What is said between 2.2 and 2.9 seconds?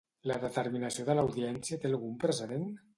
precedent?